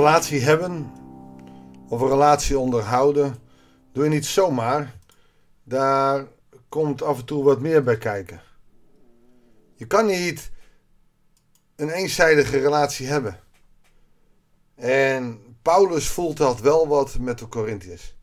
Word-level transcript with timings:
relatie 0.00 0.40
hebben 0.40 0.92
of 1.88 2.00
een 2.00 2.08
relatie 2.08 2.58
onderhouden 2.58 3.36
doe 3.92 4.04
je 4.04 4.10
niet 4.10 4.26
zomaar. 4.26 4.94
Daar 5.62 6.26
komt 6.68 7.02
af 7.02 7.18
en 7.18 7.24
toe 7.24 7.44
wat 7.44 7.60
meer 7.60 7.82
bij 7.82 7.98
kijken. 7.98 8.40
Je 9.74 9.86
kan 9.86 10.06
niet 10.06 10.50
een 11.76 11.90
eenzijdige 11.90 12.58
relatie 12.58 13.06
hebben. 13.06 13.40
En 14.74 15.40
Paulus 15.62 16.08
voelt 16.08 16.36
dat 16.36 16.60
wel 16.60 16.88
wat 16.88 17.18
met 17.18 17.38
de 17.38 17.48
Corinthiërs. 17.48 18.14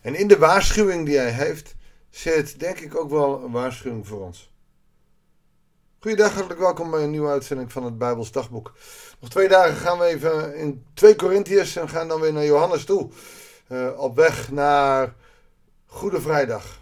En 0.00 0.14
in 0.14 0.28
de 0.28 0.38
waarschuwing 0.38 1.06
die 1.06 1.16
hij 1.16 1.32
heeft, 1.32 1.74
zit 2.10 2.60
denk 2.60 2.78
ik 2.78 2.96
ook 2.96 3.10
wel 3.10 3.42
een 3.44 3.52
waarschuwing 3.52 4.06
voor 4.06 4.20
ons. 4.20 4.49
Goeiedag, 6.02 6.32
hartelijk 6.32 6.60
welkom 6.60 6.90
bij 6.90 7.02
een 7.02 7.10
nieuwe 7.10 7.28
uitzending 7.28 7.72
van 7.72 7.84
het 7.84 7.98
Bijbels 7.98 8.32
Dagboek. 8.32 8.72
Nog 9.20 9.30
twee 9.30 9.48
dagen 9.48 9.76
gaan 9.76 9.98
we 9.98 10.04
even 10.04 10.56
in 10.56 10.84
2 10.94 11.16
Korintiërs 11.16 11.76
en 11.76 11.88
gaan 11.88 12.08
dan 12.08 12.20
weer 12.20 12.32
naar 12.32 12.44
Johannes 12.44 12.84
toe. 12.84 13.10
Uh, 13.68 14.00
op 14.00 14.16
weg 14.16 14.50
naar 14.50 15.14
Goede 15.86 16.20
Vrijdag. 16.20 16.80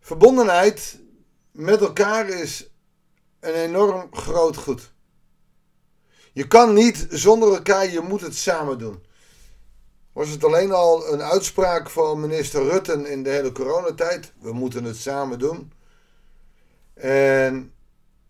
Verbondenheid 0.00 0.98
met 1.50 1.80
elkaar 1.80 2.28
is 2.28 2.70
een 3.40 3.54
enorm 3.54 4.08
groot 4.10 4.56
goed. 4.56 4.92
Je 6.32 6.46
kan 6.46 6.74
niet 6.74 7.06
zonder 7.10 7.54
elkaar, 7.54 7.90
je 7.90 8.00
moet 8.00 8.20
het 8.20 8.36
samen 8.36 8.78
doen. 8.78 9.04
Was 10.12 10.28
het 10.28 10.44
alleen 10.44 10.72
al 10.72 11.12
een 11.12 11.22
uitspraak 11.22 11.90
van 11.90 12.20
minister 12.20 12.62
Rutten 12.62 13.06
in 13.06 13.22
de 13.22 13.30
hele 13.30 13.52
coronatijd? 13.52 14.32
We 14.40 14.52
moeten 14.52 14.84
het 14.84 14.96
samen 14.96 15.38
doen. 15.38 15.72
En 16.94 17.72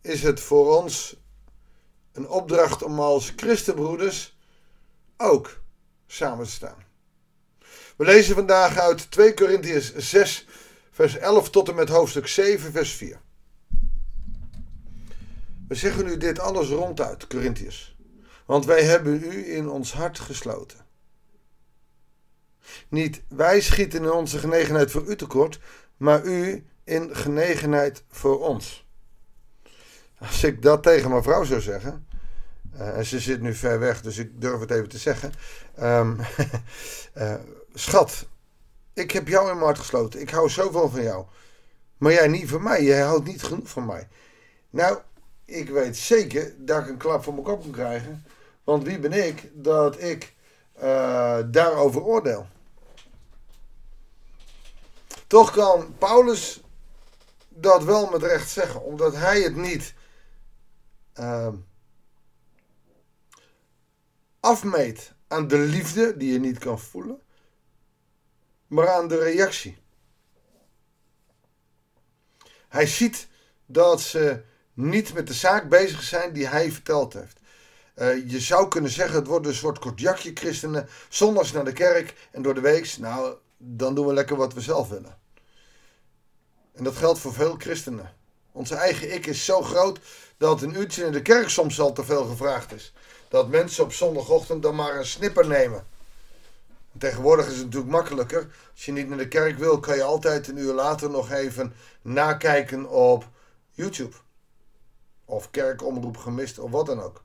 is 0.03 0.23
het 0.23 0.41
voor 0.41 0.83
ons 0.83 1.17
een 2.13 2.29
opdracht 2.29 2.83
om 2.83 3.01
als 3.01 3.33
christenbroeders 3.37 4.37
ook 5.17 5.61
samen 6.07 6.45
te 6.45 6.51
staan. 6.51 6.85
We 7.97 8.05
lezen 8.05 8.35
vandaag 8.35 8.79
uit 8.79 9.11
2 9.11 9.35
Korintiërs 9.35 9.95
6, 9.95 10.47
vers 10.91 11.17
11 11.17 11.51
tot 11.51 11.69
en 11.69 11.75
met 11.75 11.89
hoofdstuk 11.89 12.27
7, 12.27 12.73
vers 12.73 12.93
4. 12.93 13.21
We 15.69 15.75
zeggen 15.75 16.07
u 16.07 16.17
dit 16.17 16.39
alles 16.39 16.69
ronduit, 16.69 17.27
Korintiërs, 17.27 17.97
want 18.47 18.65
wij 18.65 18.83
hebben 18.83 19.23
u 19.25 19.55
in 19.55 19.69
ons 19.69 19.93
hart 19.93 20.19
gesloten. 20.19 20.87
Niet 22.89 23.23
wij 23.29 23.61
schieten 23.61 24.03
in 24.03 24.11
onze 24.11 24.39
genegenheid 24.39 24.91
voor 24.91 25.07
u 25.07 25.17
tekort, 25.17 25.59
maar 25.97 26.25
u 26.25 26.67
in 26.85 27.17
genegenheid 27.17 28.05
voor 28.09 28.41
ons. 28.41 28.87
Als 30.27 30.45
ik 30.45 30.63
dat 30.63 30.83
tegen 30.83 31.11
mijn 31.11 31.23
vrouw 31.23 31.45
zou 31.45 31.61
zeggen, 31.61 32.07
uh, 32.75 32.97
en 32.97 33.07
ze 33.07 33.21
zit 33.21 33.41
nu 33.41 33.55
ver 33.55 33.79
weg, 33.79 34.03
dus 34.03 34.19
ik 34.19 34.41
durf 34.41 34.61
het 34.61 34.71
even 34.71 34.89
te 34.89 34.99
zeggen. 34.99 35.33
Um, 35.81 36.19
uh, 37.15 37.35
schat, 37.75 38.27
ik 38.93 39.11
heb 39.11 39.29
jou 39.29 39.49
in 39.49 39.55
mijn 39.55 39.67
hart 39.67 39.79
gesloten. 39.79 40.21
Ik 40.21 40.31
hou 40.31 40.49
zoveel 40.49 40.91
van 40.91 41.03
jou. 41.03 41.25
Maar 41.99 42.13
jij 42.13 42.29
niet 42.29 42.49
van 42.49 42.63
mij. 42.63 42.83
Jij 42.83 43.01
houdt 43.01 43.27
niet 43.27 43.43
genoeg 43.43 43.69
van 43.69 43.87
mij. 43.87 44.09
Nou, 44.71 44.99
ik 45.45 45.69
weet 45.69 45.97
zeker 45.97 46.55
dat 46.59 46.83
ik 46.83 46.89
een 46.89 46.97
klap 46.97 47.25
voor 47.25 47.33
mijn 47.33 47.45
kop 47.45 47.63
kan 47.63 47.71
krijgen. 47.71 48.25
Want 48.65 48.85
wie 48.85 48.99
ben 48.99 49.13
ik 49.13 49.51
dat 49.53 50.01
ik 50.03 50.35
uh, 50.83 51.39
daarover 51.47 52.03
oordeel? 52.03 52.47
Toch 55.27 55.51
kan 55.51 55.95
Paulus 55.99 56.61
dat 57.49 57.85
wel 57.85 58.11
met 58.11 58.23
recht 58.23 58.51
zeggen, 58.51 58.83
omdat 58.83 59.17
hij 59.17 59.41
het 59.41 59.57
niet 59.57 59.95
uh, 61.19 61.49
afmeet 64.41 65.13
aan 65.29 65.49
de 65.49 65.59
liefde 65.59 66.17
die 66.17 66.33
je 66.33 66.39
niet 66.39 66.59
kan 66.59 66.81
voelen, 66.81 67.21
maar 68.67 68.89
aan 68.89 69.09
de 69.09 69.19
reactie. 69.19 69.77
Hij 72.69 72.87
ziet 72.87 73.29
dat 73.67 74.01
ze 74.01 74.43
niet 74.75 75.15
met 75.15 75.27
de 75.27 75.35
zaak 75.35 75.69
bezig 75.69 76.03
zijn 76.03 76.33
die 76.33 76.47
hij 76.47 76.73
verteld 76.73 77.13
heeft. 77.13 77.41
Uh, 77.97 78.31
je 78.31 78.41
zou 78.41 78.69
kunnen 78.69 78.91
zeggen, 78.91 79.17
het 79.17 79.27
wordt 79.27 79.47
een 79.47 79.55
soort 79.55 79.79
kortjakje 79.79 80.31
christenen. 80.35 80.89
Zondags 81.09 81.53
naar 81.53 81.65
de 81.65 81.73
kerk 81.73 82.29
en 82.31 82.43
door 82.43 82.55
de 82.55 82.61
week, 82.61 82.97
nou, 82.99 83.37
dan 83.57 83.95
doen 83.95 84.07
we 84.07 84.13
lekker 84.13 84.37
wat 84.37 84.55
we 84.55 84.61
zelf 84.61 84.89
willen. 84.89 85.19
En 86.73 86.85
dat 86.85 86.97
geldt 86.97 87.19
voor 87.19 87.33
veel 87.33 87.55
christenen. 87.59 88.15
Onze 88.53 88.75
eigen 88.75 89.15
ik 89.15 89.27
is 89.27 89.45
zo 89.45 89.63
groot 89.63 90.01
dat 90.43 90.63
een 90.63 90.75
uurtje 90.77 91.05
in 91.05 91.13
de 91.13 91.23
kerk 91.23 91.49
soms 91.49 91.81
al 91.81 91.93
te 91.93 92.05
veel 92.05 92.25
gevraagd 92.25 92.73
is. 92.73 92.93
Dat 93.29 93.49
mensen 93.49 93.85
op 93.85 93.93
zondagochtend 93.93 94.63
dan 94.63 94.75
maar 94.75 94.97
een 94.97 95.07
snipper 95.07 95.47
nemen. 95.47 95.87
Tegenwoordig 96.99 97.47
is 97.47 97.55
het 97.55 97.65
natuurlijk 97.65 97.93
makkelijker. 97.93 98.55
Als 98.73 98.85
je 98.85 98.93
niet 98.93 99.09
naar 99.09 99.19
de 99.19 99.29
kerk 99.29 99.59
wil, 99.59 99.81
kan 99.81 99.97
je 99.97 100.03
altijd 100.03 100.49
een 100.49 100.57
uur 100.57 100.73
later 100.73 101.11
nog 101.11 101.31
even 101.31 101.75
nakijken 102.03 102.89
op 102.89 103.29
YouTube. 103.71 104.17
Of 105.25 105.51
kerkomroep 105.51 106.17
gemist 106.17 106.59
of 106.59 106.71
wat 106.71 106.87
dan 106.87 107.01
ook. 107.01 107.23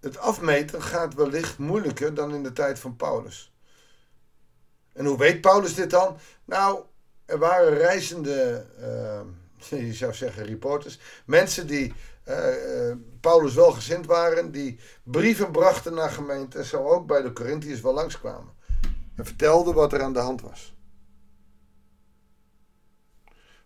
Het 0.00 0.18
afmeten 0.18 0.82
gaat 0.82 1.14
wellicht 1.14 1.58
moeilijker 1.58 2.14
dan 2.14 2.34
in 2.34 2.42
de 2.42 2.52
tijd 2.52 2.78
van 2.78 2.96
Paulus. 2.96 3.52
En 4.92 5.04
hoe 5.04 5.18
weet 5.18 5.40
Paulus 5.40 5.74
dit 5.74 5.90
dan? 5.90 6.16
Nou, 6.44 6.84
er 7.30 7.38
waren 7.38 7.74
reizende, 7.74 8.66
uh, 9.70 9.80
je 9.88 9.94
zou 9.94 10.14
zeggen 10.14 10.44
reporters, 10.44 10.98
mensen 11.24 11.66
die 11.66 11.92
uh, 12.28 12.92
Paulus 13.20 13.54
welgezind 13.54 14.06
waren, 14.06 14.52
die 14.52 14.78
brieven 15.02 15.50
brachten 15.50 15.94
naar 15.94 16.10
gemeenten, 16.10 16.64
zo 16.64 16.84
ook 16.84 17.06
bij 17.06 17.22
de 17.22 17.32
Corinthiërs 17.32 17.80
wel 17.80 17.94
langskwamen. 17.94 18.52
En 19.16 19.24
vertelden 19.24 19.74
wat 19.74 19.92
er 19.92 20.02
aan 20.02 20.12
de 20.12 20.18
hand 20.18 20.40
was. 20.40 20.74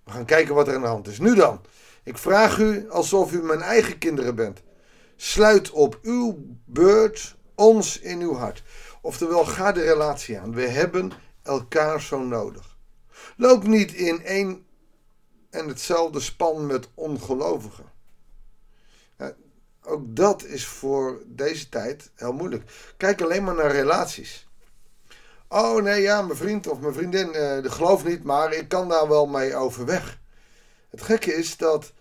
We 0.04 0.10
gaan 0.10 0.24
kijken 0.24 0.54
wat 0.54 0.68
er 0.68 0.74
aan 0.74 0.80
de 0.80 0.86
hand 0.86 1.08
is. 1.08 1.18
Nu 1.18 1.34
dan, 1.34 1.60
ik 2.02 2.18
vraag 2.18 2.58
u 2.58 2.90
alsof 2.90 3.32
u 3.32 3.42
mijn 3.42 3.60
eigen 3.60 3.98
kinderen 3.98 4.34
bent. 4.34 4.62
Sluit 5.16 5.70
op 5.70 5.98
uw 6.02 6.58
beurt 6.64 7.36
ons 7.54 7.98
in 7.98 8.20
uw 8.20 8.34
hart. 8.34 8.62
Oftewel, 9.02 9.44
ga 9.44 9.72
de 9.72 9.82
relatie 9.82 10.38
aan. 10.38 10.54
We 10.54 10.68
hebben 10.68 11.12
elkaar 11.42 12.00
zo 12.00 12.18
nodig. 12.18 12.73
Loop 13.36 13.66
niet 13.66 13.92
in 13.92 14.24
één 14.24 14.66
en 15.50 15.68
hetzelfde 15.68 16.20
span 16.20 16.66
met 16.66 16.88
ongelovigen. 16.94 17.92
ook 19.82 20.16
dat 20.16 20.44
is 20.44 20.66
voor 20.66 21.22
deze 21.26 21.68
tijd 21.68 22.10
heel 22.14 22.32
moeilijk. 22.32 22.70
Kijk 22.96 23.22
alleen 23.22 23.44
maar 23.44 23.54
naar 23.54 23.70
relaties. 23.70 24.48
Oh 25.48 25.82
nee, 25.82 26.02
ja, 26.02 26.22
mijn 26.22 26.38
vriend 26.38 26.66
of 26.66 26.80
mijn 26.80 26.94
vriendin, 26.94 27.28
uh, 27.34 27.62
dat 27.62 27.72
geloof 27.72 28.04
niet, 28.04 28.24
maar 28.24 28.52
ik 28.52 28.68
kan 28.68 28.88
daar 28.88 29.08
wel 29.08 29.26
mee 29.26 29.56
overweg. 29.56 30.18
Het 30.90 31.02
gekke 31.02 31.34
is 31.34 31.56
dat 31.56 31.92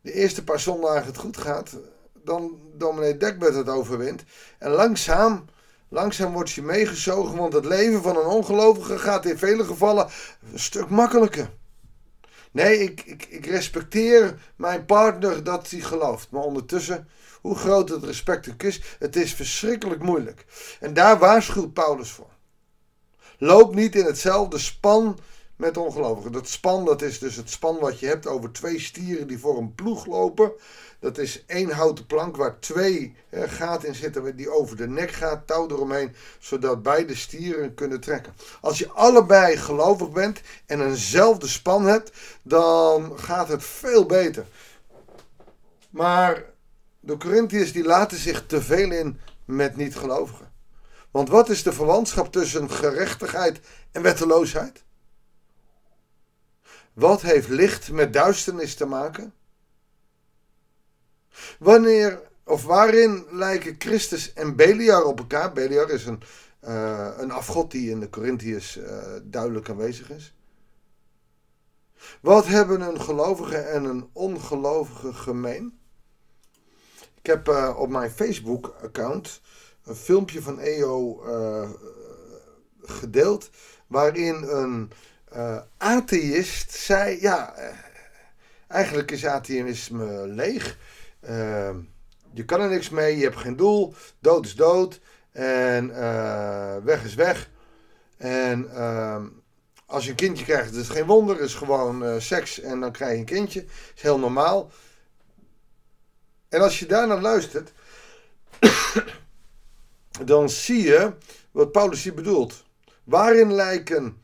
de 0.00 0.12
eerste 0.12 0.44
paar 0.44 0.60
zondagen 0.60 1.06
het 1.06 1.16
goed 1.16 1.36
gaat, 1.36 1.76
dan 2.12 2.60
dominee 2.74 3.16
Dekbed 3.16 3.54
het 3.54 3.68
overwint. 3.68 4.24
En 4.58 4.70
langzaam 4.70 5.44
Langzaam 5.92 6.32
word 6.32 6.50
je 6.50 6.62
meegezogen, 6.62 7.36
want 7.36 7.52
het 7.52 7.64
leven 7.64 8.02
van 8.02 8.16
een 8.16 8.26
ongelovige 8.26 8.98
gaat 8.98 9.26
in 9.26 9.38
vele 9.38 9.64
gevallen 9.64 10.08
een 10.52 10.58
stuk 10.58 10.88
makkelijker. 10.88 11.50
Nee, 12.50 12.78
ik, 12.78 13.02
ik, 13.04 13.26
ik 13.28 13.46
respecteer 13.46 14.40
mijn 14.56 14.84
partner 14.84 15.44
dat 15.44 15.70
hij 15.70 15.80
gelooft. 15.80 16.30
Maar 16.30 16.42
ondertussen, 16.42 17.08
hoe 17.40 17.56
groot 17.56 17.88
het 17.88 18.04
respect 18.04 18.50
ook 18.50 18.62
is, 18.62 18.80
het 18.98 19.16
is 19.16 19.34
verschrikkelijk 19.34 20.02
moeilijk. 20.02 20.44
En 20.80 20.94
daar 20.94 21.18
waarschuwt 21.18 21.72
Paulus 21.72 22.10
voor. 22.10 22.30
Loop 23.38 23.74
niet 23.74 23.96
in 23.96 24.04
hetzelfde 24.04 24.58
span 24.58 25.18
met 25.62 25.76
ongelovigen. 25.76 26.32
Dat 26.32 26.48
span, 26.48 26.84
dat 26.84 27.02
is 27.02 27.18
dus 27.18 27.36
het 27.36 27.50
span 27.50 27.78
wat 27.78 27.98
je 27.98 28.06
hebt 28.06 28.26
over 28.26 28.52
twee 28.52 28.80
stieren 28.80 29.26
die 29.26 29.38
voor 29.38 29.58
een 29.58 29.74
ploeg 29.74 30.06
lopen. 30.06 30.52
Dat 30.98 31.18
is 31.18 31.44
één 31.46 31.70
houten 31.70 32.06
plank 32.06 32.36
waar 32.36 32.58
twee 32.58 33.14
gaten 33.30 33.88
in 33.88 33.94
zitten 33.94 34.36
die 34.36 34.50
over 34.50 34.76
de 34.76 34.88
nek 34.88 35.10
gaat, 35.10 35.46
touw 35.46 35.68
eromheen, 35.68 36.14
zodat 36.38 36.82
beide 36.82 37.14
stieren 37.14 37.74
kunnen 37.74 38.00
trekken. 38.00 38.32
Als 38.60 38.78
je 38.78 38.88
allebei 38.88 39.56
gelovig 39.56 40.10
bent 40.10 40.40
en 40.66 40.86
eenzelfde 40.86 41.48
span 41.48 41.86
hebt, 41.86 42.12
dan 42.42 43.18
gaat 43.18 43.48
het 43.48 43.64
veel 43.64 44.06
beter. 44.06 44.44
Maar 45.90 46.44
de 47.00 47.16
Corinthiërs 47.16 47.72
die 47.72 47.84
laten 47.84 48.18
zich 48.18 48.46
te 48.46 48.62
veel 48.62 48.90
in 48.90 49.20
met 49.44 49.76
niet-gelovigen. 49.76 50.50
Want 51.10 51.28
wat 51.28 51.48
is 51.48 51.62
de 51.62 51.72
verwantschap 51.72 52.32
tussen 52.32 52.70
gerechtigheid 52.70 53.60
en 53.92 54.02
wetteloosheid? 54.02 54.82
Wat 56.92 57.22
heeft 57.22 57.48
licht 57.48 57.92
met 57.92 58.12
duisternis 58.12 58.74
te 58.74 58.86
maken? 58.86 59.34
Wanneer 61.58 62.20
of 62.44 62.64
waarin 62.64 63.26
lijken 63.30 63.74
Christus 63.78 64.32
en 64.32 64.56
Beliar 64.56 65.04
op 65.04 65.18
elkaar? 65.18 65.52
Beliar 65.52 65.90
is 65.90 66.06
een, 66.06 66.22
uh, 66.64 67.08
een 67.16 67.30
afgod 67.30 67.70
die 67.70 67.90
in 67.90 68.00
de 68.00 68.10
Corinthiërs 68.10 68.76
uh, 68.76 69.02
duidelijk 69.22 69.68
aanwezig 69.68 70.10
is. 70.10 70.34
Wat 72.20 72.46
hebben 72.46 72.80
een 72.80 73.00
gelovige 73.00 73.56
en 73.56 73.84
een 73.84 74.08
ongelovige 74.12 75.12
gemeen? 75.12 75.78
Ik 77.14 77.26
heb 77.26 77.48
uh, 77.48 77.74
op 77.78 77.88
mijn 77.88 78.10
Facebook-account 78.10 79.40
een 79.84 79.94
filmpje 79.94 80.42
van 80.42 80.58
EO 80.58 81.22
gedeeld. 82.82 83.50
Waarin 83.86 84.42
een 84.42 84.90
uh, 85.36 85.58
atheïst 85.76 86.72
zei: 86.72 87.20
Ja, 87.20 87.54
eigenlijk 88.66 89.10
is 89.10 89.26
atheïsme 89.26 90.26
leeg. 90.26 90.78
Ehm, 91.20 91.76
je 92.32 92.44
kan 92.44 92.60
er 92.60 92.68
niks 92.68 92.90
mee, 92.90 93.16
je 93.16 93.22
hebt 93.24 93.36
geen 93.36 93.56
doel. 93.56 93.94
Dood 94.18 94.44
is 94.44 94.54
dood. 94.54 95.00
En 95.32 95.94
weg 96.84 97.04
is 97.04 97.14
weg. 97.14 97.50
En 98.16 98.70
ehm, 98.74 99.26
als 99.86 100.04
je 100.04 100.10
een 100.10 100.16
kindje 100.16 100.44
krijgt, 100.44 100.70
is 100.70 100.76
het 100.76 100.96
geen 100.96 101.06
wonder. 101.06 101.36
Het 101.36 101.44
is 101.44 101.54
gewoon 101.54 102.20
seks 102.20 102.60
en 102.60 102.80
dan 102.80 102.92
krijg 102.92 103.12
je 103.12 103.18
een 103.18 103.24
kindje. 103.24 103.64
Is 103.94 104.02
heel 104.02 104.18
normaal. 104.18 104.70
En 106.48 106.60
als 106.60 106.78
je 106.78 106.86
daarnaar 106.86 107.20
luistert, 107.20 107.72
dan 110.24 110.50
zie 110.50 110.82
je 110.82 111.12
wat 111.50 111.72
Paulus 111.72 112.02
hier 112.02 112.14
bedoelt. 112.14 112.64
Waarin 113.04 113.52
lijken 113.52 114.21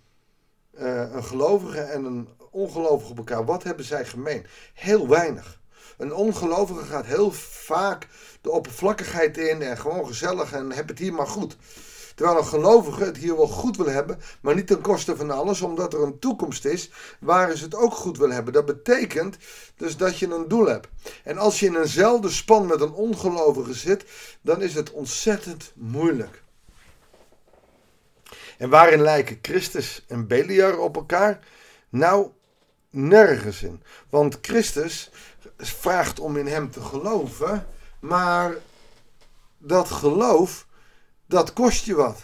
uh, 0.80 1.12
een 1.12 1.24
gelovige 1.24 1.80
en 1.80 2.04
een 2.04 2.28
ongelovige 2.50 3.10
op 3.10 3.18
elkaar? 3.18 3.44
Wat 3.44 3.62
hebben 3.62 3.84
zij 3.84 4.04
gemeen? 4.04 4.46
Heel 4.74 5.08
weinig. 5.08 5.60
Een 5.98 6.14
ongelovige 6.14 6.84
gaat 6.84 7.06
heel 7.06 7.32
vaak 7.32 8.08
de 8.40 8.50
oppervlakkigheid 8.50 9.36
in 9.36 9.62
en 9.62 9.78
gewoon 9.78 10.06
gezellig 10.06 10.52
en 10.52 10.72
heb 10.72 10.88
het 10.88 10.98
hier 10.98 11.12
maar 11.12 11.26
goed. 11.26 11.56
Terwijl 12.14 12.38
een 12.38 12.44
gelovige 12.44 13.04
het 13.04 13.16
hier 13.16 13.36
wel 13.36 13.46
goed 13.46 13.76
wil 13.76 13.88
hebben, 13.88 14.20
maar 14.40 14.54
niet 14.54 14.66
ten 14.66 14.80
koste 14.80 15.16
van 15.16 15.30
alles, 15.30 15.60
omdat 15.60 15.92
er 15.94 16.02
een 16.02 16.18
toekomst 16.18 16.64
is 16.64 16.90
waar 17.20 17.56
ze 17.56 17.64
het 17.64 17.74
ook 17.74 17.94
goed 17.94 18.18
wil 18.18 18.30
hebben. 18.30 18.52
Dat 18.52 18.66
betekent 18.66 19.36
dus 19.76 19.96
dat 19.96 20.18
je 20.18 20.34
een 20.34 20.48
doel 20.48 20.66
hebt. 20.66 20.88
En 21.24 21.38
als 21.38 21.60
je 21.60 21.66
in 21.66 21.76
eenzelfde 21.76 22.30
span 22.30 22.66
met 22.66 22.80
een 22.80 22.92
ongelovige 22.92 23.74
zit, 23.74 24.04
dan 24.40 24.62
is 24.62 24.74
het 24.74 24.90
ontzettend 24.90 25.72
moeilijk. 25.74 26.42
En 28.58 28.68
waarin 28.68 29.00
lijken 29.00 29.38
Christus 29.42 30.04
en 30.08 30.26
Beliar 30.26 30.78
op 30.78 30.96
elkaar? 30.96 31.38
Nou, 31.88 32.30
nergens 32.90 33.62
in. 33.62 33.82
Want 34.10 34.38
Christus 34.40 35.10
vraagt 35.56 36.20
om 36.20 36.36
in 36.36 36.46
hem 36.46 36.70
te 36.70 36.80
geloven, 36.80 37.66
maar 38.00 38.54
dat 39.58 39.90
geloof 39.90 40.66
dat 41.26 41.52
kost 41.52 41.84
je 41.84 41.94
wat. 41.94 42.22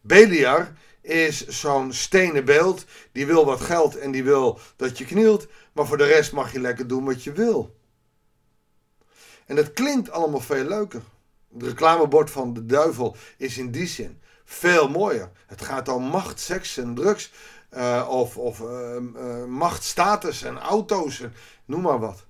Beliar 0.00 0.72
is 1.00 1.46
zo'n 1.46 1.92
stenen 1.92 2.44
beeld. 2.44 2.84
Die 3.12 3.26
wil 3.26 3.44
wat 3.44 3.60
geld 3.60 3.96
en 3.96 4.10
die 4.10 4.24
wil 4.24 4.60
dat 4.76 4.98
je 4.98 5.04
knielt. 5.04 5.46
Maar 5.72 5.86
voor 5.86 5.98
de 5.98 6.04
rest 6.04 6.32
mag 6.32 6.52
je 6.52 6.60
lekker 6.60 6.86
doen 6.86 7.04
wat 7.04 7.24
je 7.24 7.32
wil. 7.32 7.76
En 9.46 9.56
dat 9.56 9.72
klinkt 9.72 10.10
allemaal 10.10 10.40
veel 10.40 10.64
leuker. 10.64 11.02
Het 11.52 11.62
reclamebord 11.62 12.30
van 12.30 12.54
de 12.54 12.66
duivel 12.66 13.16
is 13.36 13.58
in 13.58 13.70
die 13.70 13.86
zin 13.86 14.20
veel 14.48 14.88
mooier. 14.88 15.30
Het 15.46 15.62
gaat 15.62 15.88
om 15.88 16.02
macht, 16.02 16.40
seks 16.40 16.76
en 16.76 16.94
drugs. 16.94 17.32
Uh, 17.70 18.06
of 18.10 18.36
of 18.36 18.60
uh, 18.60 18.96
uh, 19.14 19.44
macht, 19.44 19.82
status 19.82 20.42
en 20.42 20.58
auto's. 20.58 21.20
En 21.20 21.34
noem 21.64 21.80
maar 21.80 21.98
wat. 21.98 22.26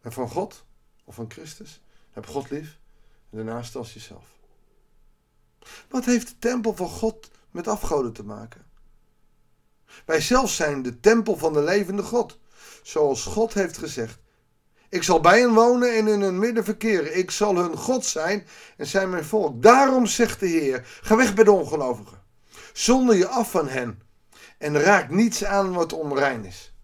En 0.00 0.12
van 0.12 0.28
God 0.28 0.64
of 1.04 1.14
van 1.14 1.30
Christus. 1.30 1.82
Heb 2.12 2.26
God 2.26 2.50
lief. 2.50 2.78
En 3.30 3.36
daarnaast 3.36 3.76
als 3.76 3.94
jezelf. 3.94 4.24
Wat 5.88 6.04
heeft 6.04 6.28
de 6.28 6.38
tempel 6.38 6.74
van 6.74 6.88
God 6.88 7.30
met 7.50 7.68
afgoden 7.68 8.12
te 8.12 8.24
maken? 8.24 8.64
Wij 10.04 10.20
zelf 10.20 10.50
zijn 10.50 10.82
de 10.82 11.00
tempel 11.00 11.36
van 11.36 11.52
de 11.52 11.62
levende 11.62 12.02
God. 12.02 12.38
Zoals 12.82 13.24
God 13.24 13.54
heeft 13.54 13.78
gezegd. 13.78 14.18
Ik 14.94 15.02
zal 15.02 15.20
bij 15.20 15.40
hen 15.40 15.54
wonen 15.54 15.96
en 15.96 16.08
in 16.08 16.20
hun 16.20 16.38
midden 16.38 16.64
verkeren. 16.64 17.16
Ik 17.16 17.30
zal 17.30 17.56
hun 17.56 17.76
God 17.76 18.04
zijn 18.04 18.46
en 18.76 18.86
zijn 18.86 19.10
mijn 19.10 19.24
volk. 19.24 19.62
Daarom 19.62 20.06
zegt 20.06 20.40
de 20.40 20.46
Heer: 20.46 20.86
ga 21.00 21.16
weg 21.16 21.34
bij 21.34 21.44
de 21.44 21.50
ongelovigen. 21.50 22.22
Zonder 22.72 23.16
je 23.16 23.28
af 23.28 23.50
van 23.50 23.68
hen 23.68 24.02
en 24.58 24.80
raak 24.80 25.10
niets 25.10 25.44
aan 25.44 25.72
wat 25.72 25.92
onrein 25.92 26.44
is. 26.44 26.74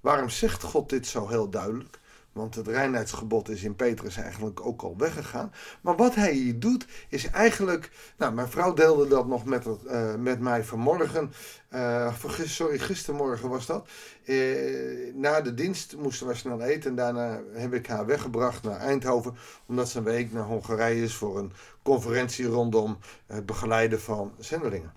Waarom 0.00 0.28
zegt 0.28 0.62
God 0.62 0.88
dit 0.88 1.06
zo 1.06 1.28
heel 1.28 1.50
duidelijk? 1.50 1.98
Want 2.32 2.54
het 2.54 2.66
reinheidsgebod 2.66 3.48
is 3.48 3.62
in 3.62 3.76
Petrus 3.76 4.16
eigenlijk 4.16 4.66
ook 4.66 4.82
al 4.82 4.94
weggegaan. 4.98 5.52
Maar 5.80 5.96
wat 5.96 6.14
hij 6.14 6.32
hier 6.32 6.58
doet, 6.58 6.86
is 7.08 7.26
eigenlijk. 7.26 7.90
Nou, 8.16 8.34
mijn 8.34 8.48
vrouw 8.48 8.72
deelde 8.72 9.08
dat 9.08 9.26
nog 9.26 9.44
met, 9.44 9.66
uh, 9.66 10.14
met 10.14 10.40
mij 10.40 10.64
vanmorgen. 10.64 11.32
Uh, 11.74 12.14
sorry, 12.44 12.78
gistermorgen 12.78 13.48
was 13.48 13.66
dat. 13.66 13.88
Uh, 14.24 15.14
na 15.14 15.40
de 15.40 15.54
dienst 15.54 15.96
moesten 15.96 16.26
we 16.26 16.34
snel 16.34 16.60
eten. 16.60 16.90
En 16.90 16.96
daarna 16.96 17.40
heb 17.52 17.74
ik 17.74 17.86
haar 17.86 18.06
weggebracht 18.06 18.62
naar 18.62 18.78
Eindhoven. 18.78 19.36
Omdat 19.66 19.88
ze 19.88 19.98
een 19.98 20.04
week 20.04 20.32
naar 20.32 20.44
Hongarije 20.44 21.02
is 21.02 21.14
voor 21.14 21.38
een 21.38 21.52
conferentie 21.82 22.46
rondom 22.46 22.98
het 23.26 23.46
begeleiden 23.46 24.00
van 24.00 24.32
zendelingen. 24.38 24.92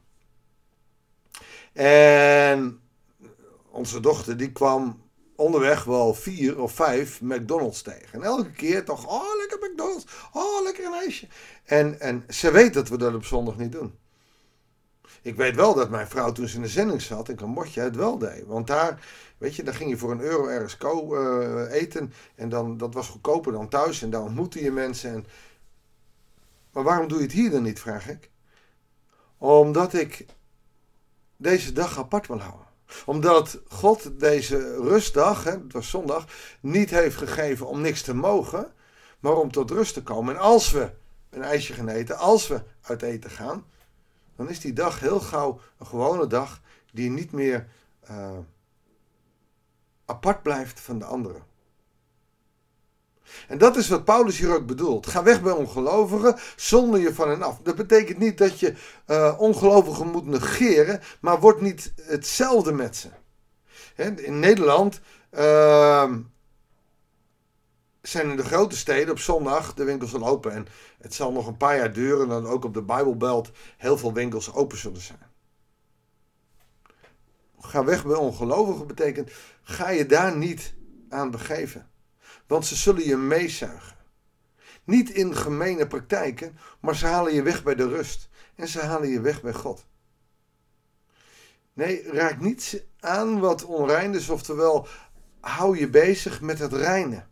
En 1.73 2.79
onze 3.69 3.99
dochter 3.99 4.37
die 4.37 4.51
kwam 4.51 5.01
onderweg 5.35 5.83
wel 5.83 6.13
vier 6.13 6.61
of 6.61 6.71
vijf 6.71 7.21
McDonald's 7.21 7.81
tegen. 7.81 8.13
En 8.13 8.23
elke 8.23 8.51
keer 8.51 8.85
toch, 8.85 9.07
oh 9.07 9.37
lekker 9.37 9.69
McDonald's, 9.69 10.05
oh 10.33 10.63
lekker 10.63 10.85
een 10.85 10.93
ijsje. 10.93 11.27
En, 11.63 11.99
en 11.99 12.23
ze 12.29 12.51
weet 12.51 12.73
dat 12.73 12.89
we 12.89 12.97
dat 12.97 13.13
op 13.13 13.25
zondag 13.25 13.57
niet 13.57 13.71
doen. 13.71 13.97
Ik 15.21 15.35
weet 15.35 15.55
wel 15.55 15.73
dat 15.73 15.89
mijn 15.89 16.07
vrouw 16.07 16.31
toen 16.31 16.47
ze 16.47 16.55
in 16.55 16.61
de 16.61 16.67
zending 16.67 17.01
zat 17.01 17.29
in 17.29 17.35
Cambodja 17.35 17.83
het 17.83 17.95
wel 17.95 18.17
deed. 18.17 18.45
Want 18.45 18.67
daar, 18.67 19.05
weet 19.37 19.55
je, 19.55 19.63
daar 19.63 19.73
ging 19.73 19.89
je 19.89 19.97
voor 19.97 20.11
een 20.11 20.21
euro 20.21 20.47
ergens 20.47 20.77
ko 20.77 21.15
uh, 21.15 21.71
eten. 21.71 22.13
En 22.35 22.49
dan, 22.49 22.77
dat 22.77 22.93
was 22.93 23.07
goedkoper 23.07 23.51
dan 23.51 23.69
thuis. 23.69 24.01
En 24.01 24.09
daar 24.09 24.21
ontmoette 24.21 24.63
je 24.63 24.71
mensen. 24.71 25.13
En... 25.13 25.25
Maar 26.71 26.83
waarom 26.83 27.07
doe 27.07 27.17
je 27.17 27.23
het 27.23 27.33
hier 27.33 27.49
dan 27.49 27.63
niet, 27.63 27.79
vraag 27.79 28.09
ik. 28.09 28.29
Omdat 29.37 29.93
ik 29.93 30.25
deze 31.37 31.71
dag 31.71 31.97
apart 31.97 32.27
wil 32.27 32.39
houden 32.39 32.72
omdat 33.05 33.59
God 33.67 34.19
deze 34.19 34.75
rustdag, 34.81 35.43
hè, 35.43 35.51
het 35.51 35.73
was 35.73 35.89
zondag, 35.89 36.25
niet 36.59 36.89
heeft 36.89 37.17
gegeven 37.17 37.67
om 37.67 37.81
niks 37.81 38.01
te 38.01 38.13
mogen, 38.13 38.71
maar 39.19 39.35
om 39.35 39.51
tot 39.51 39.71
rust 39.71 39.93
te 39.93 40.03
komen. 40.03 40.35
En 40.35 40.41
als 40.41 40.71
we 40.71 40.89
een 41.29 41.43
ijsje 41.43 41.73
gaan 41.73 41.87
eten, 41.87 42.17
als 42.17 42.47
we 42.47 42.61
uit 42.81 43.01
eten 43.01 43.29
gaan, 43.29 43.65
dan 44.35 44.49
is 44.49 44.59
die 44.59 44.73
dag 44.73 44.99
heel 44.99 45.19
gauw 45.19 45.59
een 45.77 45.85
gewone 45.85 46.27
dag 46.27 46.61
die 46.91 47.09
niet 47.09 47.31
meer 47.31 47.67
uh, 48.09 48.37
apart 50.05 50.43
blijft 50.43 50.79
van 50.79 50.99
de 50.99 51.05
anderen. 51.05 51.43
En 53.47 53.57
dat 53.57 53.75
is 53.75 53.87
wat 53.87 54.05
Paulus 54.05 54.37
hier 54.37 54.53
ook 54.53 54.65
bedoelt. 54.65 55.07
Ga 55.07 55.23
weg 55.23 55.41
bij 55.41 55.51
ongelovigen, 55.51 56.35
zonder 56.55 56.99
je 56.99 57.13
van 57.13 57.29
hen 57.29 57.41
af. 57.41 57.59
Dat 57.63 57.75
betekent 57.75 58.17
niet 58.17 58.37
dat 58.37 58.59
je 58.59 58.73
uh, 59.07 59.35
ongelovigen 59.37 60.07
moet 60.07 60.25
negeren, 60.25 61.01
maar 61.21 61.39
word 61.39 61.61
niet 61.61 61.93
hetzelfde 62.01 62.71
met 62.71 62.95
ze. 62.95 63.09
in 64.15 64.39
Nederland 64.39 64.99
uh, 65.31 66.13
zijn 68.01 68.29
in 68.29 68.35
de 68.35 68.43
grote 68.43 68.77
steden 68.77 69.11
op 69.11 69.19
zondag 69.19 69.73
de 69.73 69.83
winkels 69.83 70.13
al 70.13 70.27
open. 70.27 70.51
En 70.51 70.67
het 70.97 71.13
zal 71.13 71.31
nog 71.31 71.47
een 71.47 71.57
paar 71.57 71.77
jaar 71.77 71.93
duren 71.93 72.27
dat 72.27 72.45
ook 72.45 72.65
op 72.65 72.73
de 72.73 72.81
Bijbelbelt 72.81 73.51
heel 73.77 73.97
veel 73.97 74.13
winkels 74.13 74.53
open 74.53 74.77
zullen 74.77 75.01
zijn. 75.01 75.31
Ga 77.59 77.83
weg 77.83 78.05
bij 78.05 78.15
ongelovigen 78.15 78.87
betekent, 78.87 79.31
ga 79.61 79.89
je 79.89 80.05
daar 80.05 80.37
niet 80.37 80.73
aan 81.09 81.31
begeven 81.31 81.91
want 82.47 82.65
ze 82.65 82.75
zullen 82.75 83.03
je 83.03 83.17
meezuigen. 83.17 83.97
Niet 84.83 85.09
in 85.09 85.35
gemene 85.35 85.87
praktijken, 85.87 86.57
maar 86.79 86.95
ze 86.95 87.05
halen 87.05 87.33
je 87.33 87.41
weg 87.41 87.63
bij 87.63 87.75
de 87.75 87.87
rust 87.87 88.29
en 88.55 88.67
ze 88.67 88.79
halen 88.79 89.09
je 89.09 89.21
weg 89.21 89.41
bij 89.41 89.53
God. 89.53 89.85
Nee, 91.73 92.11
raak 92.11 92.39
niets 92.39 92.77
aan 92.99 93.39
wat 93.39 93.63
onrein 93.63 94.15
is, 94.15 94.29
oftewel 94.29 94.87
hou 95.39 95.77
je 95.77 95.89
bezig 95.89 96.41
met 96.41 96.59
het 96.59 96.73
reine. 96.73 97.25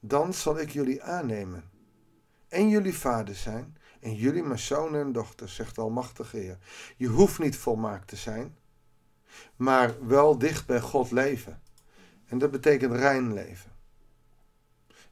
Dan 0.00 0.34
zal 0.34 0.58
ik 0.58 0.70
jullie 0.70 1.02
aannemen 1.02 1.70
en 2.48 2.68
jullie 2.68 2.94
vader 2.94 3.34
zijn 3.34 3.76
en 4.00 4.14
jullie 4.14 4.42
mijn 4.42 4.58
zonen 4.58 5.00
en 5.00 5.12
dochters, 5.12 5.54
zegt 5.54 5.74
de 5.74 5.80
Almachtige 5.80 6.36
Heer. 6.36 6.58
Je 6.96 7.06
hoeft 7.06 7.38
niet 7.38 7.56
volmaakt 7.56 8.08
te 8.08 8.16
zijn, 8.16 8.56
maar 9.56 10.06
wel 10.06 10.38
dicht 10.38 10.66
bij 10.66 10.80
God 10.80 11.10
leven. 11.10 11.62
En 12.28 12.38
dat 12.38 12.50
betekent 12.50 12.92
rein 12.92 13.34
leven. 13.34 13.70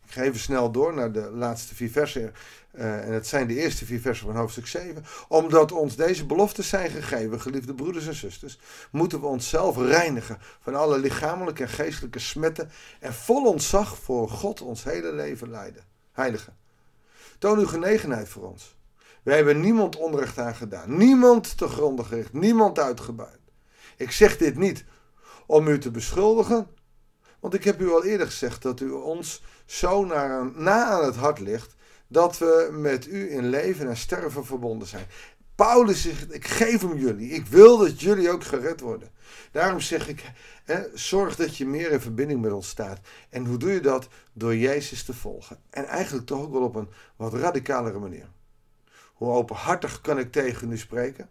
Ik 0.06 0.12
ga 0.12 0.22
even 0.22 0.40
snel 0.40 0.70
door 0.70 0.94
naar 0.94 1.12
de 1.12 1.30
laatste 1.30 1.74
vier 1.74 1.90
versen. 1.90 2.34
Uh, 2.72 3.06
en 3.06 3.12
het 3.12 3.26
zijn 3.26 3.46
de 3.46 3.54
eerste 3.54 3.84
vier 3.84 4.00
versen 4.00 4.26
van 4.26 4.36
hoofdstuk 4.36 4.66
7. 4.66 5.04
Omdat 5.28 5.72
ons 5.72 5.96
deze 5.96 6.26
beloften 6.26 6.64
zijn 6.64 6.90
gegeven, 6.90 7.40
geliefde 7.40 7.74
broeders 7.74 8.06
en 8.06 8.14
zusters, 8.14 8.58
moeten 8.90 9.20
we 9.20 9.26
onszelf 9.26 9.76
reinigen 9.76 10.38
van 10.60 10.74
alle 10.74 10.98
lichamelijke 10.98 11.62
en 11.62 11.68
geestelijke 11.68 12.18
smetten 12.18 12.70
en 13.00 13.14
vol 13.14 13.46
ontzag 13.46 13.98
voor 13.98 14.28
God 14.28 14.60
ons 14.60 14.84
hele 14.84 15.12
leven 15.12 15.50
leiden. 15.50 15.84
Heilige, 16.12 16.52
toon 17.38 17.58
uw 17.58 17.66
genegenheid 17.66 18.28
voor 18.28 18.50
ons. 18.50 18.76
Wij 19.22 19.36
hebben 19.36 19.60
niemand 19.60 19.96
onrecht 19.96 20.38
aan 20.38 20.54
gedaan, 20.54 20.96
niemand 20.96 21.58
te 21.58 21.68
gronden 21.68 22.04
gericht, 22.04 22.32
niemand 22.32 22.78
uitgebuit. 22.78 23.40
Ik 23.96 24.10
zeg 24.10 24.36
dit 24.36 24.56
niet 24.56 24.84
om 25.46 25.68
u 25.68 25.78
te 25.78 25.90
beschuldigen, 25.90 26.66
Want 27.46 27.58
ik 27.58 27.64
heb 27.64 27.80
u 27.80 27.90
al 27.90 28.04
eerder 28.04 28.26
gezegd 28.26 28.62
dat 28.62 28.80
u 28.80 28.90
ons 28.90 29.42
zo 29.66 30.04
naar, 30.04 30.50
na 30.54 30.84
aan 30.84 31.04
het 31.04 31.16
hart 31.16 31.38
ligt 31.38 31.74
dat 32.06 32.38
we 32.38 32.68
met 32.72 33.06
u 33.06 33.32
in 33.32 33.48
leven 33.48 33.88
en 33.88 33.96
sterven 33.96 34.44
verbonden 34.44 34.88
zijn. 34.88 35.06
Paulus 35.54 36.02
zegt, 36.02 36.34
ik 36.34 36.46
geef 36.46 36.80
hem 36.80 36.96
jullie. 36.96 37.30
Ik 37.30 37.46
wil 37.46 37.78
dat 37.78 38.00
jullie 38.00 38.30
ook 38.30 38.44
gered 38.44 38.80
worden. 38.80 39.10
Daarom 39.52 39.80
zeg 39.80 40.08
ik, 40.08 40.32
hè, 40.64 40.82
zorg 40.94 41.36
dat 41.36 41.56
je 41.56 41.66
meer 41.66 41.90
in 41.90 42.00
verbinding 42.00 42.40
met 42.40 42.52
ons 42.52 42.68
staat. 42.68 43.00
En 43.28 43.46
hoe 43.46 43.58
doe 43.58 43.70
je 43.70 43.80
dat? 43.80 44.08
Door 44.32 44.56
Jezus 44.56 45.04
te 45.04 45.14
volgen. 45.14 45.58
En 45.70 45.84
eigenlijk 45.84 46.26
toch 46.26 46.40
ook 46.40 46.52
wel 46.52 46.62
op 46.62 46.74
een 46.74 46.88
wat 47.16 47.34
radicalere 47.34 47.98
manier. 47.98 48.28
Hoe 49.14 49.32
openhartig 49.32 50.00
kan 50.00 50.18
ik 50.18 50.32
tegen 50.32 50.72
u 50.72 50.78
spreken? 50.78 51.28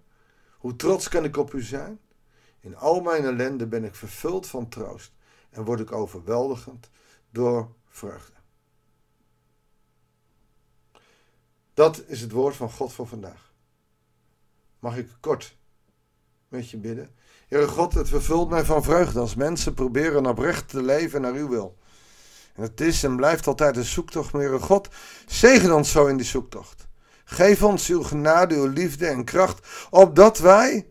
Hoe 0.57 0.75
trots 0.75 1.10
kan 1.10 1.24
ik 1.24 1.38
op 1.38 1.53
u 1.53 1.62
zijn? 1.62 2.00
In 2.60 2.75
al 2.75 3.01
mijn 3.01 3.24
ellende 3.24 3.67
ben 3.67 3.84
ik 3.84 3.95
vervuld 3.95 4.48
van 4.48 4.69
troost 4.69 5.13
en 5.56 5.64
word 5.64 5.80
ik 5.80 5.92
overweldigend 5.92 6.90
door 7.32 7.70
vreugde. 7.88 8.34
Dat 11.74 12.04
is 12.08 12.22
het 12.22 12.32
woord 12.32 12.56
van 12.56 12.72
God 12.72 12.94
voor 12.94 13.08
vandaag. 13.08 13.54
Mag 14.80 14.98
ik 14.98 15.10
kort 15.20 15.58
met 16.48 16.70
je 16.70 16.78
bidden? 16.78 17.16
Heere 17.48 17.68
God, 17.68 17.94
het 17.94 18.10
vervult 18.10 18.50
mij 18.50 18.66
van 18.66 18.84
vreugde 18.84 19.20
als 19.20 19.36
mensen 19.36 19.74
proberen 19.74 20.26
oprecht 20.26 20.70
te 20.70 20.82
leven 20.82 21.22
naar 21.22 21.34
uw 21.34 21.50
wil. 21.50 21.78
En 22.54 22.62
het 22.62 22.82
is 22.82 23.04
en 23.04 23.16
blijft 23.16 23.48
altijd 23.48 23.78
een 23.78 23.84
zoektocht, 23.84 24.34
maar 24.34 24.42
Heere 24.42 24.60
God, 24.60 24.90
zegen 25.26 25.76
ons 25.76 25.92
zo 25.92 26.06
in 26.06 26.18
die 26.18 26.26
zoektocht. 26.26 26.88
Geef 27.26 27.64
ons 27.64 27.90
uw 27.90 28.04
genade, 28.04 28.56
uw 28.56 28.68
liefde 28.68 29.08
en 29.08 29.24
kracht, 29.24 29.88
opdat 29.90 30.38
wij 30.38 30.88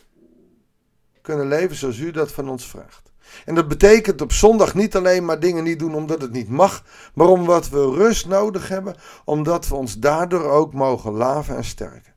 kunnen 1.20 1.48
leven 1.48 1.76
zoals 1.76 1.98
u 1.98 2.10
dat 2.10 2.32
van 2.32 2.48
ons 2.48 2.66
vraagt. 2.66 3.12
En 3.44 3.54
dat 3.54 3.68
betekent 3.68 4.20
op 4.20 4.32
zondag 4.32 4.74
niet 4.74 4.96
alleen 4.96 5.24
maar 5.24 5.40
dingen 5.40 5.64
niet 5.64 5.78
doen 5.78 5.94
omdat 5.94 6.20
het 6.20 6.32
niet 6.32 6.48
mag, 6.48 6.84
maar 7.14 7.28
omdat 7.28 7.68
we 7.68 7.90
rust 7.90 8.26
nodig 8.26 8.68
hebben, 8.68 8.96
omdat 9.24 9.68
we 9.68 9.74
ons 9.74 9.98
daardoor 9.98 10.44
ook 10.50 10.72
mogen 10.72 11.12
laven 11.12 11.56
en 11.56 11.64
sterken. 11.64 12.14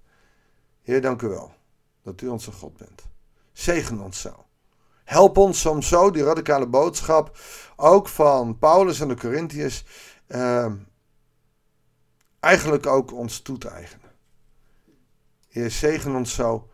Heer, 0.82 1.02
dank 1.02 1.22
u 1.22 1.28
wel 1.28 1.52
dat 2.04 2.22
u 2.22 2.28
onze 2.28 2.52
God 2.52 2.78
bent. 2.78 3.08
Zegen 3.52 4.00
ons 4.00 4.22
zo. 4.22 4.46
Help 5.04 5.38
ons 5.38 5.66
om 5.66 5.82
zo 5.82 6.12
die 6.12 6.24
radicale 6.24 6.68
boodschap, 6.68 7.38
ook 7.76 8.08
van 8.08 8.58
Paulus 8.58 9.00
en 9.00 9.08
de 9.08 9.16
Corinthiërs, 9.16 9.86
eh, 10.28 10.72
eigenlijk 12.40 12.86
ook 12.86 13.14
ons 13.14 13.40
toe 13.40 13.58
te 13.58 13.70
eigenen. 13.70 14.12
Heer, 15.48 15.72
zegen 15.72 16.16
ons 16.16 16.34
zo 16.34 16.70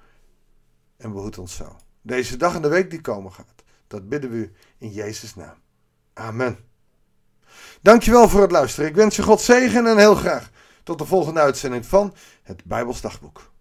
en 0.97 1.11
behoed 1.11 1.37
ons 1.37 1.55
zo. 1.55 1.75
Deze 2.01 2.37
dag 2.37 2.55
en 2.55 2.61
de 2.61 2.67
week 2.67 2.89
die 2.89 3.01
komen 3.01 3.31
gaat. 3.31 3.52
Dat 3.93 4.09
bidden 4.09 4.29
we 4.29 4.35
u 4.35 4.51
in 4.77 4.89
Jezus' 4.89 5.35
naam. 5.35 5.55
Amen. 6.13 6.57
Dankjewel 7.81 8.29
voor 8.29 8.41
het 8.41 8.51
luisteren. 8.51 8.89
Ik 8.89 8.95
wens 8.95 9.15
je 9.15 9.23
God 9.23 9.41
zegen 9.41 9.87
en 9.87 9.97
heel 9.97 10.15
graag 10.15 10.49
tot 10.83 10.97
de 10.97 11.05
volgende 11.05 11.39
uitzending 11.39 11.85
van 11.85 12.15
het 12.43 12.63
Bijbels 12.63 13.01
Dagboek. 13.01 13.52